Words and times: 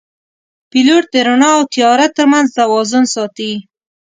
پیلوټ 0.69 1.05
د 1.13 1.15
رڼا 1.27 1.51
او 1.57 1.61
تیاره 1.73 2.07
ترمنځ 2.17 2.47
توازن 2.59 3.03
ساتي. 3.13 3.53